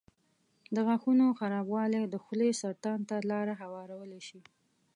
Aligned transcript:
د 0.75 0.75
غاښونو 0.87 1.25
خرابوالی 1.39 2.03
د 2.07 2.15
خولې 2.23 2.49
سرطان 2.61 2.99
ته 3.09 3.15
لاره 3.31 3.53
هوارولی 3.61 4.21
شي. 4.27 4.41